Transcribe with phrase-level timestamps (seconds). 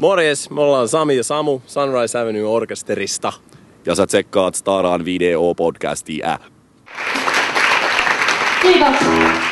[0.00, 3.32] Morjes, me ollaan Sami ja Samu Sunrise Avenue Orkesterista.
[3.86, 6.38] Ja sä tsekkaat Staraan video-podcastia.
[8.62, 9.49] Kiitos.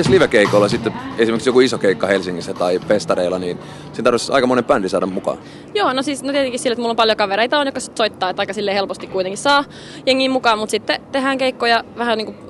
[0.00, 3.58] Mites livekeikoilla sitten, esimerkiksi joku iso keikka Helsingissä tai festareilla, niin
[3.92, 5.38] siinä tarvitsisi aika monen bändi saada mukaan.
[5.74, 8.42] Joo, no siis no tietenkin sillä, että mulla on paljon kavereita on, jotka soittaa, että
[8.42, 9.64] aika sille helposti kuitenkin saa
[10.06, 12.49] jengiin mukaan, mutta sitten tehdään keikkoja vähän niin kuin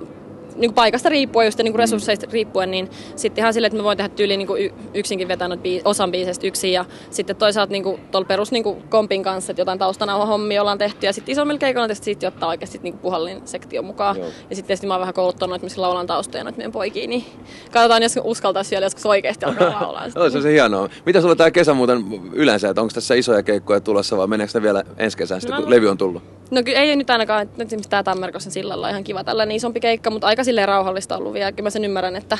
[0.56, 4.08] niin paikasta riippuen, just niin resursseista riippuen, niin sitten ihan silleen, että mä voin tehdä
[4.08, 8.64] tyyliin niin yksinkin vetänyt bii- osan biisestä yksin ja sitten toisaalta niin tuolla perus niin
[8.88, 12.48] kompin kanssa, että jotain taustanauhan hommia ollaan tehty ja sitten isommilla keikoilla tietysti sitten ottaa
[12.48, 14.16] oikeasti niin puhallin sektio mukaan.
[14.16, 14.26] Joo.
[14.26, 17.24] Ja sitten tietysti mä oon vähän kouluttanut, että missä laulan taustoja noita meidän poikia, niin
[17.72, 20.04] katsotaan, jos uskaltaisi vielä joskus oikeasti alkaa laulaa.
[20.04, 20.22] sitten.
[20.22, 20.88] Olisi se hienoa.
[21.06, 24.62] Mitä sulla tää kesä muuten yleensä, että onko tässä isoja keikkoja tulossa vai meneekö ne
[24.62, 25.62] vielä ensi kesään sitten, No.
[25.62, 26.22] kun levy on tullut?
[26.50, 29.56] No kyllä ei nyt ainakaan, että nyt esimerkiksi tämä Tammerkossen sillalla on ihan kiva tällainen
[29.56, 31.52] isompi keikka, mutta aika silleen rauhallista ollut vielä.
[31.52, 32.38] Kyllä mä sen ymmärrän, että,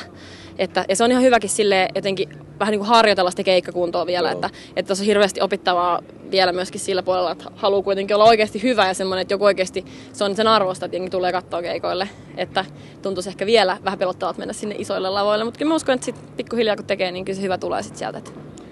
[0.57, 4.27] että ja se on ihan hyväkin silleen jotenkin vähän niin kuin harjoitella sitä keikkakuntoa vielä,
[4.27, 4.35] Joo.
[4.35, 8.63] että, että tässä on hirveästi opittavaa vielä myöskin sillä puolella, että haluaa kuitenkin olla oikeasti
[8.63, 12.09] hyvä ja semmoinen, että joku oikeasti se on sen arvosta, että jengi tulee katsoa keikoille,
[12.37, 12.65] että
[13.01, 16.27] tuntuisi ehkä vielä vähän pelottavalta mennä sinne isoille lavoille, mutta kyllä mä uskon, että sitten
[16.37, 18.17] pikkuhiljaa kun tekee, niin kyllä se hyvä tulee sitten sieltä.
[18.17, 18.31] Että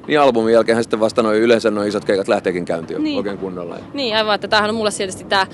[0.10, 3.18] Niin albumin jälkeen sitten vasta noin yleensä noin isot keikat lähteekin käyntiin Niin.
[3.18, 3.76] oikein kunnolla.
[3.94, 5.48] Niin, aivan, että tämähän on mulle tietysti tämä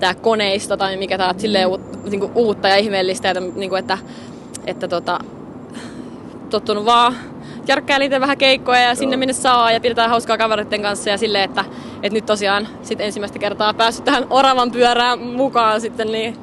[0.00, 3.98] tää koneisto tai mikä tää on silleen uut, niinku uutta ja ihmeellistä, että, niinku, että,
[4.66, 5.18] että tota,
[6.50, 7.16] tottunut vaan
[7.68, 11.44] järkkää itse vähän keikkoja ja sinne minne saa ja pidetään hauskaa kavereiden kanssa ja silleen,
[11.44, 11.64] että,
[12.02, 16.36] että nyt tosiaan sit ensimmäistä kertaa päässyt tähän oravan pyörään mukaan sitten, niin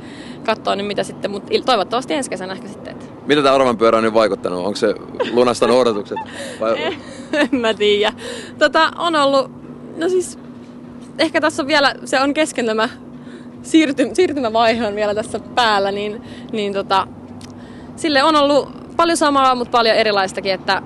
[0.46, 2.99] katsoa nyt mitä sitten, mutta toivottavasti ensi kesänä ehkä sitten.
[3.30, 4.60] Mitä tämä oravan pyörä on nyt vaikuttanut?
[4.60, 4.96] Onko se
[5.32, 6.18] lunastanut odotukset?
[6.60, 6.84] Vai...
[7.34, 8.14] en mä tiedä.
[8.60, 9.52] Tota, on ollut,
[9.98, 10.40] no siis
[11.20, 12.90] ehkä tässä on vielä, se on kesken tämä
[13.62, 17.08] siirty, siirtymävaihe on vielä tässä päällä, niin, niin tota,
[17.96, 20.82] sille on ollut paljon samaa, mutta paljon erilaistakin, että,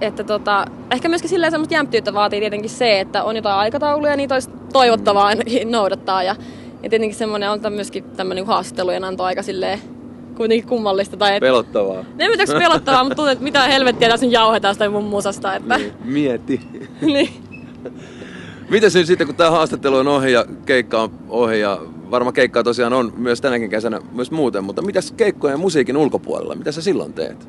[0.00, 4.32] että tota, ehkä myöskin silleen semmoista jämptyyttä vaatii tietenkin se, että on jotain aikatauluja, niin
[4.32, 6.36] olisi toivottavaa ainakin noudattaa ja,
[6.82, 9.95] ja tietenkin semmoinen on myöskin tämmöinen haastattelujen anto aika silleen
[10.36, 11.16] kuitenkin kummallista.
[11.16, 12.04] Tai et, Pelottavaa.
[12.18, 15.54] en tiedä, pelottavaa, mutta tuntuu, että mitä helvettiä tässä nyt jauhetaan sitä mun musasta.
[15.54, 16.60] Että, Niin, mieti.
[17.00, 17.28] niin.
[18.70, 21.78] Mitäs nyt sitten, kun tämä haastattelu on ohi ja keikka on ohi ja
[22.10, 26.54] varmaan keikkaa tosiaan on myös tänäkin kesänä myös muuten, mutta mitäs keikkojen ja musiikin ulkopuolella,
[26.54, 27.48] mitä sä silloin teet?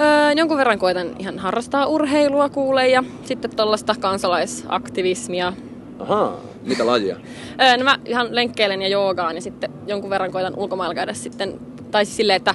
[0.00, 5.52] Öö, jonkun verran koitan ihan harrastaa urheilua kuulee ja sitten tuollaista kansalaisaktivismia.
[5.98, 7.16] Ahaa, mitä lajia?
[7.60, 11.60] Öö, no mä ihan lenkkeilen ja joogaan ja sitten jonkun verran koitan ulkomailla käydä sitten,
[11.90, 12.54] tai siis silleen, että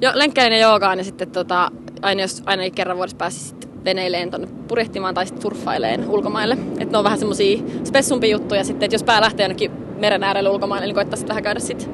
[0.00, 1.70] jo, lenkkeilen ja joogaan ja sitten tota,
[2.02, 6.58] aina jos aina kerran vuodessa pääsi sitten veneileen tonne purjehtimaan tai sitten surffaileen ulkomaille.
[6.78, 10.50] Että ne on vähän semmosia spessumpia juttuja sitten, että jos pää lähtee jonnekin meren äärelle
[10.50, 11.88] ulkomaille, niin koittaisi vähän käydä sitten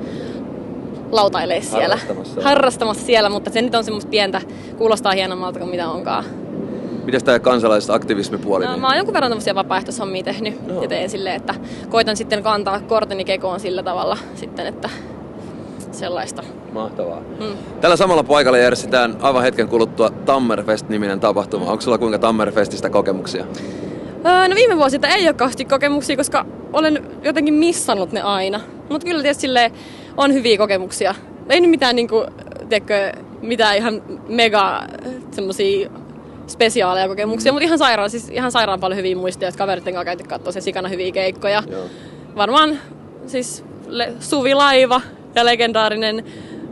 [1.13, 1.97] lautailee siellä.
[1.97, 2.41] Harrastamassa.
[2.43, 4.41] Harrastamassa siellä, mutta se nyt on semmoista pientä,
[4.79, 6.25] kuulostaa hienommalta kuin mitä onkaan.
[7.05, 8.65] Mitäs tämä kansalaisaktivismipuoli?
[8.65, 8.81] No, niin?
[8.81, 10.83] mä oon jonkun verran tämmöisiä vapaaehtoishommia tehnyt Joo.
[10.83, 11.55] ja teen silleen, että
[11.89, 14.91] koitan sitten kantaa korteni kekoon sillä tavalla sitten, että
[15.99, 16.43] sellaista.
[16.73, 17.21] Mahtavaa.
[17.21, 17.57] Mm.
[17.81, 21.71] Tällä samalla paikalla järjestetään aivan hetken kuluttua Tammerfest-niminen tapahtuma.
[21.71, 23.45] Onko sulla kuinka Tammerfestistä kokemuksia?
[24.27, 28.61] Öö, no viime vuosilta ei ole kauheasti kokemuksia, koska olen jotenkin missannut ne aina.
[28.89, 29.47] Mutta kyllä tietysti
[30.17, 31.15] on hyviä kokemuksia.
[31.49, 32.25] Ei nyt mitään niinku,
[32.69, 34.83] tiedätkö, mitään ihan mega
[35.31, 35.91] semmosia
[36.47, 40.25] spesiaaleja kokemuksia, mutta ihan sairaan, siis ihan sairaan paljon hyviä muistoja, että kaveritten kanssa käyty
[40.25, 41.63] katsoa se sikana hyviä keikkoja.
[41.71, 41.83] Joo.
[42.37, 42.79] Varmaan
[43.27, 45.01] siis le- Suvi Laiva
[45.39, 46.25] ja legendaarinen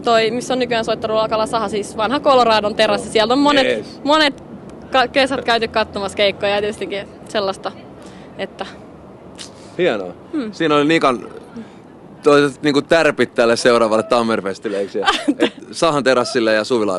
[0.04, 3.08] toi, missä on nykyään soittanut Kalasaha, siis vanha Coloradon terassi.
[3.08, 4.00] Sieltä on monet, Jees.
[4.04, 4.44] monet
[4.92, 7.72] ka- kesät käyty katsomassa keikkoja ja tietystikin sellaista,
[8.38, 8.66] että
[9.78, 10.12] Hienoa.
[10.32, 10.52] Hmm.
[10.52, 11.26] Siinä oli Nikan
[12.22, 15.04] toiset, niin tärpit tälle seuraavalle Tammerfestille, eikö
[15.70, 16.94] Sahan terassille ja Suvila